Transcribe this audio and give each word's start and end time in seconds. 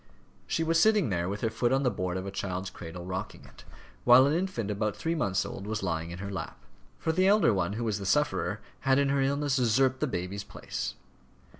She 0.47 0.63
was 0.63 0.79
sitting 0.79 1.09
there 1.11 1.29
with 1.29 1.41
her 1.41 1.51
foot 1.51 1.71
on 1.71 1.83
the 1.83 1.91
board 1.91 2.17
of 2.17 2.25
a 2.25 2.31
child's 2.31 2.71
cradle, 2.71 3.05
rocking 3.05 3.45
it, 3.45 3.63
while 4.03 4.25
an 4.25 4.33
infant 4.33 4.71
about 4.71 4.95
three 4.95 5.13
months 5.13 5.45
old 5.45 5.67
was 5.67 5.83
lying 5.83 6.09
in 6.09 6.17
her 6.17 6.31
lap. 6.31 6.57
For 6.97 7.11
the 7.11 7.27
elder 7.27 7.53
one, 7.53 7.73
who 7.73 7.83
was 7.83 7.99
the 7.99 8.05
sufferer, 8.07 8.61
had 8.79 8.97
in 8.97 9.09
her 9.09 9.21
illness 9.21 9.59
usurped 9.59 9.99
the 9.99 10.07
baby's 10.07 10.43
place. 10.43 10.95